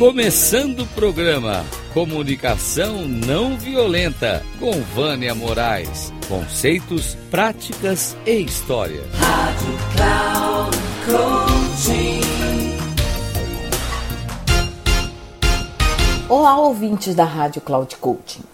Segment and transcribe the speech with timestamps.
[0.00, 6.10] Começando o programa Comunicação Não Violenta com Vânia Moraes.
[6.26, 9.02] Conceitos, práticas e história.
[9.12, 12.20] Rádio Cloud Coaching.
[16.30, 18.44] Olá, ouvintes da Rádio Cloud Coaching.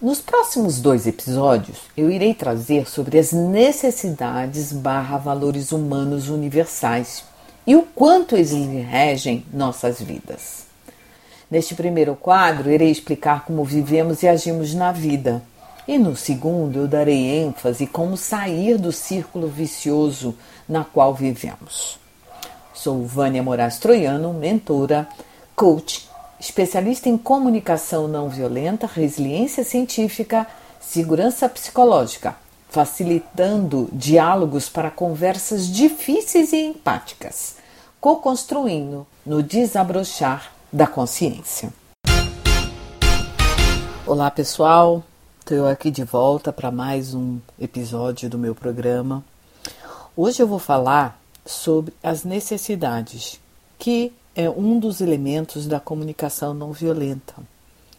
[0.00, 7.24] Nos próximos dois episódios, eu irei trazer sobre as necessidades barra valores humanos universais
[7.66, 10.66] e o quanto eles regem nossas vidas.
[11.50, 15.42] Neste primeiro quadro, irei explicar como vivemos e agimos na vida.
[15.86, 20.34] E no segundo, eu darei ênfase como sair do círculo vicioso
[20.68, 21.98] na qual vivemos.
[22.74, 25.08] Sou Vânia Moraes Troiano, mentora,
[25.54, 26.08] coach,
[26.38, 30.46] especialista em comunicação não violenta, resiliência científica,
[30.80, 37.56] segurança psicológica facilitando diálogos para conversas difíceis e empáticas,
[38.00, 41.72] co-construindo no desabrochar da consciência.
[44.06, 45.02] Olá, pessoal.
[45.40, 49.24] Estou aqui de volta para mais um episódio do meu programa.
[50.16, 53.40] Hoje eu vou falar sobre as necessidades,
[53.78, 57.34] que é um dos elementos da comunicação não violenta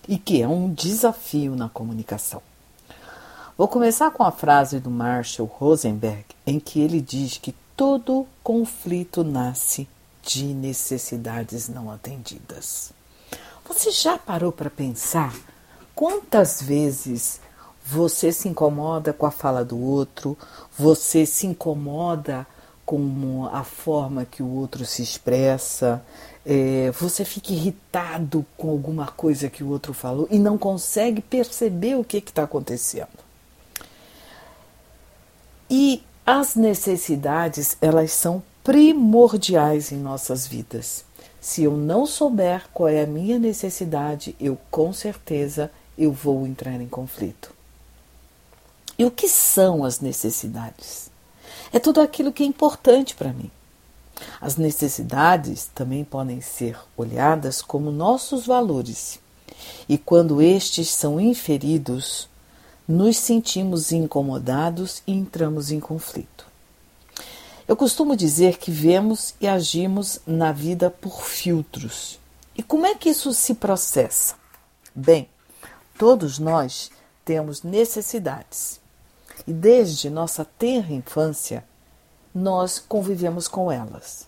[0.08, 2.42] e que é um desafio na comunicação.
[3.58, 9.24] Vou começar com a frase do Marshall Rosenberg, em que ele diz que todo conflito
[9.24, 9.88] nasce
[10.22, 12.92] de necessidades não atendidas.
[13.68, 15.34] Você já parou para pensar
[15.96, 17.42] quantas vezes
[17.84, 20.38] você se incomoda com a fala do outro,
[20.78, 22.46] você se incomoda
[22.86, 26.06] com a forma que o outro se expressa,
[26.46, 31.96] é, você fica irritado com alguma coisa que o outro falou e não consegue perceber
[31.96, 33.27] o que está acontecendo.
[35.70, 41.06] E as necessidades, elas são primordiais em nossas vidas.
[41.40, 46.80] Se eu não souber qual é a minha necessidade, eu com certeza eu vou entrar
[46.82, 47.54] em conflito.
[49.00, 51.10] E o que são as necessidades?
[51.72, 53.52] É tudo aquilo que é importante para mim.
[54.42, 59.20] As necessidades também podem ser olhadas como nossos valores.
[59.88, 62.28] E quando estes são inferidos,
[62.88, 66.48] nos sentimos incomodados e entramos em conflito.
[67.68, 72.18] Eu costumo dizer que vemos e agimos na vida por filtros.
[72.56, 74.36] E como é que isso se processa?
[74.96, 75.28] Bem,
[76.00, 76.90] todos nós
[77.26, 78.80] temos necessidades.
[79.46, 81.66] E desde nossa tenra infância,
[82.34, 84.26] nós convivemos com elas.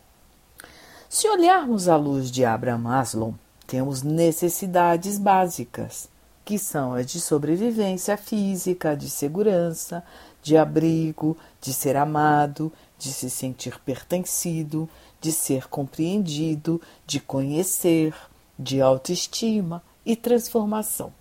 [1.08, 6.09] Se olharmos à luz de Abraham Maslow, temos necessidades básicas
[6.50, 10.04] que são as de sobrevivência física, de segurança,
[10.42, 14.90] de abrigo, de ser amado, de se sentir pertencido,
[15.22, 18.16] de ser compreendido, de conhecer,
[18.58, 21.14] de autoestima e transformação.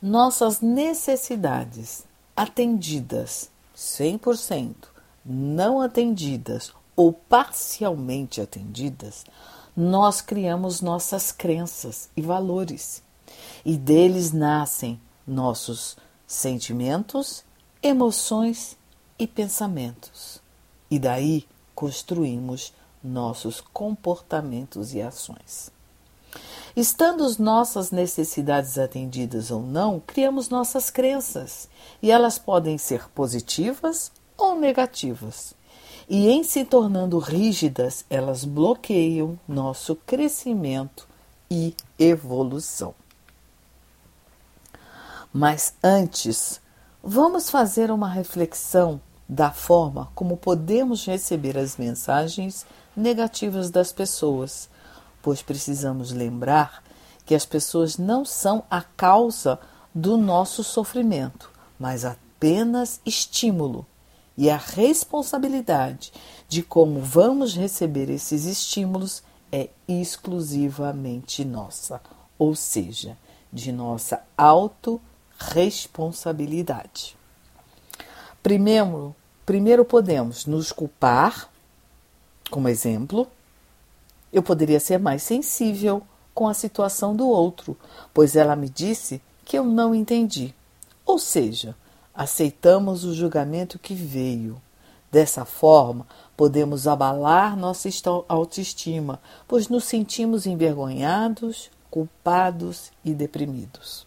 [0.00, 2.04] Nossas necessidades
[2.36, 4.76] atendidas 100%,
[5.24, 9.24] não atendidas ou parcialmente atendidas,
[9.76, 13.04] nós criamos nossas crenças e valores
[13.64, 17.44] e deles nascem nossos sentimentos,
[17.82, 18.76] emoções
[19.18, 20.40] e pensamentos.
[20.90, 22.72] E daí construímos
[23.02, 25.70] nossos comportamentos e ações.
[26.76, 31.68] Estando as nossas necessidades atendidas ou não, criamos nossas crenças
[32.02, 35.54] e elas podem ser positivas ou negativas.
[36.08, 41.08] E em se tornando rígidas, elas bloqueiam nosso crescimento
[41.50, 42.94] e evolução.
[45.38, 46.62] Mas antes,
[47.04, 48.98] vamos fazer uma reflexão
[49.28, 52.64] da forma como podemos receber as mensagens
[52.96, 54.66] negativas das pessoas,
[55.20, 56.82] pois precisamos lembrar
[57.26, 59.60] que as pessoas não são a causa
[59.94, 63.86] do nosso sofrimento, mas apenas estímulo.
[64.38, 66.14] E a responsabilidade
[66.48, 69.22] de como vamos receber esses estímulos
[69.52, 72.00] é exclusivamente nossa,
[72.38, 73.18] ou seja,
[73.52, 74.98] de nossa auto
[75.38, 77.16] responsabilidade.
[78.42, 81.48] Primeiro, primeiro podemos nos culpar,
[82.50, 83.26] como exemplo,
[84.32, 86.02] eu poderia ser mais sensível
[86.34, 87.76] com a situação do outro,
[88.12, 90.54] pois ela me disse que eu não entendi.
[91.04, 91.74] Ou seja,
[92.14, 94.60] aceitamos o julgamento que veio.
[95.10, 96.06] Dessa forma,
[96.36, 97.88] podemos abalar nossa
[98.28, 104.06] autoestima, pois nos sentimos envergonhados, culpados e deprimidos.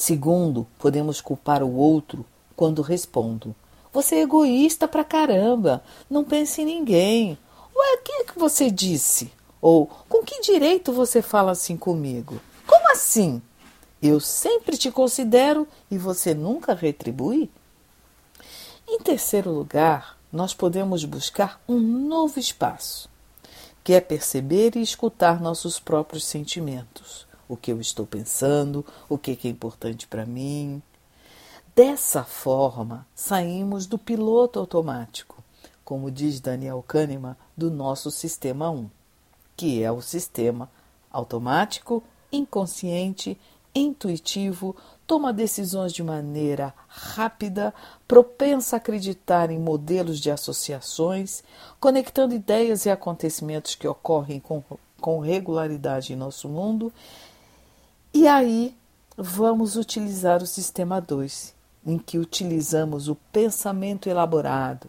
[0.00, 2.24] Segundo, podemos culpar o outro
[2.56, 3.54] quando respondo:
[3.92, 7.38] Você é egoísta pra caramba, não pense em ninguém.
[7.76, 9.30] Ué, que, é que você disse?
[9.60, 12.40] Ou com que direito você fala assim comigo?
[12.66, 13.42] Como assim?
[14.00, 17.50] Eu sempre te considero e você nunca retribui?
[18.88, 23.06] Em terceiro lugar, nós podemos buscar um novo espaço,
[23.84, 27.28] que é perceber e escutar nossos próprios sentimentos.
[27.50, 30.80] O que eu estou pensando, o que é importante para mim.
[31.74, 35.42] Dessa forma, saímos do piloto automático,
[35.84, 38.88] como diz Daniel Kahneman, do nosso sistema 1,
[39.56, 40.70] que é o sistema
[41.10, 43.36] automático, inconsciente
[43.74, 44.76] intuitivo,
[45.06, 47.74] toma decisões de maneira rápida,
[48.06, 51.42] propensa a acreditar em modelos de associações,
[51.80, 54.62] conectando ideias e acontecimentos que ocorrem com,
[55.00, 56.92] com regularidade em nosso mundo.
[58.12, 58.76] E aí
[59.16, 61.54] vamos utilizar o sistema 2,
[61.86, 64.88] em que utilizamos o pensamento elaborado,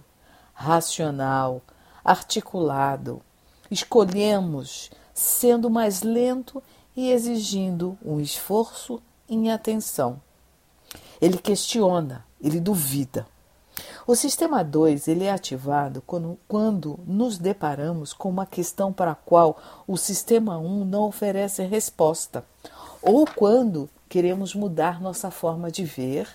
[0.56, 1.62] racional,
[2.04, 3.22] articulado.
[3.70, 6.64] Escolhemos sendo mais lento
[6.96, 10.20] e exigindo um esforço em atenção.
[11.22, 13.28] Ele questiona, ele duvida.
[14.08, 19.16] O sistema 2 ele é ativado quando, quando nos deparamos com uma questão para a
[19.16, 19.58] qual
[19.88, 22.44] o sistema 1 um não oferece resposta,
[23.02, 26.28] ou quando queremos mudar nossa forma de ver,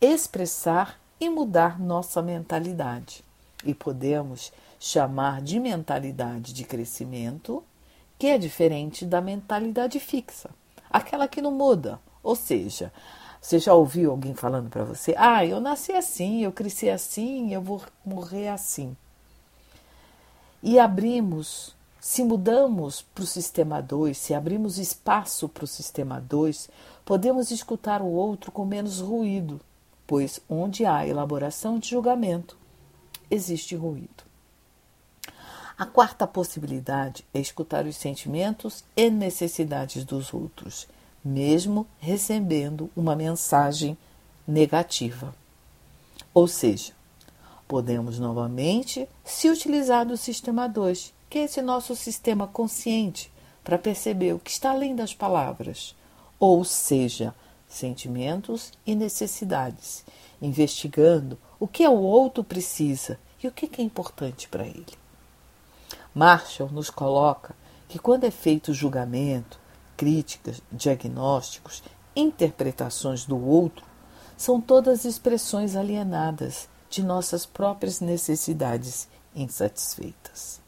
[0.00, 3.24] expressar e mudar nossa mentalidade.
[3.64, 7.62] E podemos chamar de mentalidade de crescimento
[8.18, 10.50] que é diferente da mentalidade fixa,
[10.90, 12.00] aquela que não muda.
[12.22, 12.92] Ou seja,
[13.40, 17.60] você já ouviu alguém falando para você: ah, eu nasci assim, eu cresci assim, eu
[17.60, 18.96] vou morrer assim.
[20.62, 26.68] E abrimos, se mudamos para o sistema 2, se abrimos espaço para o sistema 2,
[27.04, 29.60] podemos escutar o outro com menos ruído,
[30.04, 32.58] pois onde há elaboração de julgamento,
[33.30, 34.24] existe ruído.
[35.78, 40.88] A quarta possibilidade é escutar os sentimentos e necessidades dos outros,
[41.24, 43.96] mesmo recebendo uma mensagem
[44.44, 45.32] negativa.
[46.34, 46.94] Ou seja,
[47.68, 53.32] podemos novamente se utilizar do sistema 2, que esse nosso sistema consciente,
[53.64, 55.96] para perceber o que está além das palavras,
[56.38, 57.34] ou seja,
[57.66, 60.04] sentimentos e necessidades,
[60.42, 64.92] investigando o que o outro precisa e o que é importante para ele.
[66.14, 67.56] Marshall nos coloca
[67.88, 69.58] que quando é feito julgamento,
[69.96, 71.82] críticas, diagnósticos,
[72.14, 73.86] interpretações do outro,
[74.36, 80.61] são todas expressões alienadas de nossas próprias necessidades insatisfeitas.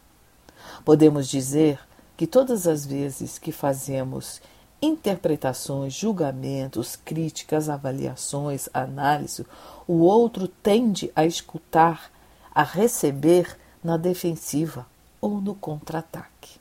[0.85, 1.81] Podemos dizer
[2.17, 4.41] que todas as vezes que fazemos
[4.81, 9.47] interpretações, julgamentos, críticas, avaliações, análise,
[9.87, 12.11] o outro tende a escutar,
[12.55, 14.87] a receber na defensiva,
[15.21, 16.61] ou no contra-ataque.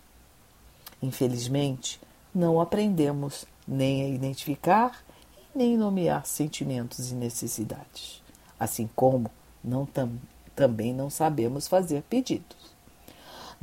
[1.02, 2.00] Infelizmente,
[2.34, 5.04] não aprendemos nem a identificar
[5.56, 8.22] nem nomear sentimentos e necessidades,
[8.60, 9.30] assim como
[9.64, 10.14] não tam,
[10.56, 12.73] também não sabemos fazer pedidos.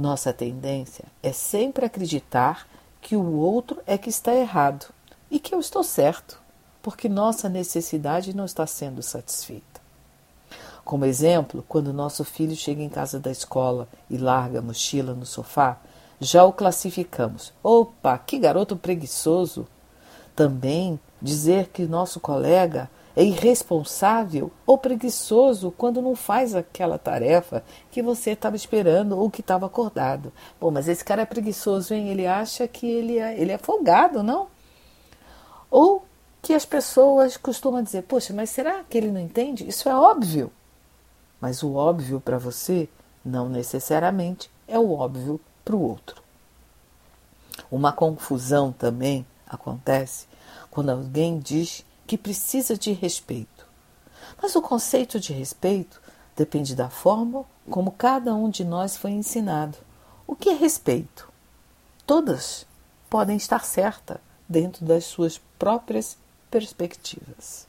[0.00, 2.66] Nossa tendência é sempre acreditar
[3.02, 4.86] que o outro é que está errado
[5.30, 6.40] e que eu estou certo,
[6.80, 9.78] porque nossa necessidade não está sendo satisfeita.
[10.86, 15.26] Como exemplo, quando nosso filho chega em casa da escola e larga a mochila no
[15.26, 15.76] sofá,
[16.18, 17.52] já o classificamos.
[17.62, 19.66] Opa, que garoto preguiçoso!
[20.34, 22.88] Também dizer que nosso colega
[23.20, 29.42] é irresponsável ou preguiçoso quando não faz aquela tarefa que você estava esperando ou que
[29.42, 30.32] estava acordado.
[30.58, 32.08] Bom, mas esse cara é preguiçoso, hein?
[32.08, 34.48] Ele acha que ele é, ele é folgado, não?
[35.70, 36.06] Ou
[36.40, 39.68] que as pessoas costumam dizer: Poxa, mas será que ele não entende?
[39.68, 40.50] Isso é óbvio.
[41.38, 42.88] Mas o óbvio para você
[43.22, 46.22] não necessariamente é o óbvio para o outro.
[47.70, 50.26] Uma confusão também acontece
[50.70, 53.64] quando alguém diz que precisa de respeito.
[54.42, 56.02] Mas o conceito de respeito
[56.36, 59.78] depende da forma como cada um de nós foi ensinado.
[60.26, 61.32] O que é respeito?
[62.04, 62.66] Todas
[63.08, 66.16] podem estar certas dentro das suas próprias
[66.50, 67.68] perspectivas.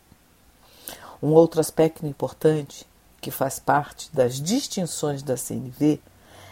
[1.21, 2.87] Um outro aspecto importante
[3.21, 6.01] que faz parte das distinções da CNV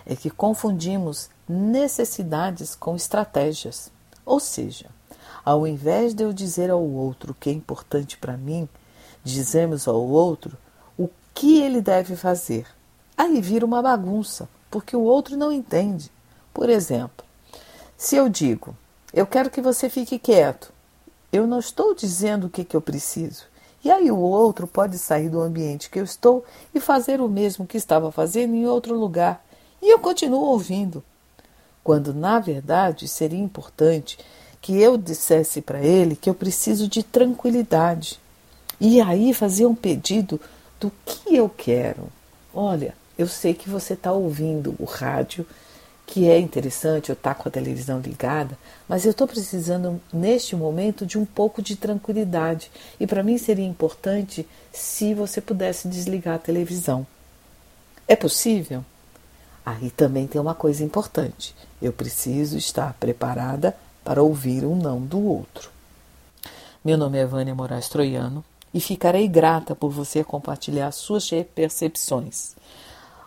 [0.05, 3.91] é que confundimos necessidades com estratégias.
[4.23, 4.91] Ou seja,
[5.43, 8.67] ao invés de eu dizer ao outro o que é importante para mim,
[9.23, 10.57] dizemos ao outro
[10.97, 12.65] o que ele deve fazer.
[13.17, 16.11] Aí vira uma bagunça, porque o outro não entende.
[16.53, 17.25] Por exemplo,
[17.97, 18.75] se eu digo,
[19.13, 20.71] eu quero que você fique quieto,
[21.31, 23.45] eu não estou dizendo o que, que eu preciso.
[23.83, 27.65] E aí o outro pode sair do ambiente que eu estou e fazer o mesmo
[27.65, 29.43] que estava fazendo em outro lugar.
[29.81, 31.03] E eu continuo ouvindo.
[31.83, 34.19] quando na verdade seria importante
[34.61, 38.19] que eu dissesse para ele que eu preciso de tranquilidade.
[38.79, 40.39] E aí fazer um pedido
[40.79, 42.07] do que eu quero.
[42.53, 45.45] Olha, eu sei que você está ouvindo o rádio,
[46.05, 50.55] que é interessante, eu estar tá com a televisão ligada, mas eu estou precisando neste
[50.55, 52.71] momento de um pouco de tranquilidade.
[52.99, 57.05] E para mim seria importante se você pudesse desligar a televisão.
[58.07, 58.83] É possível?
[59.63, 61.53] Aí também tem uma coisa importante.
[61.79, 63.75] Eu preciso estar preparada
[64.09, 65.69] para ouvir um não do outro.
[66.83, 72.55] Meu nome é Vânia Moraes Troiano e ficarei grata por você compartilhar suas percepções.